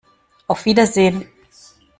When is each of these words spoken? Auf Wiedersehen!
Auf 0.47 0.65
Wiedersehen! 0.65 1.29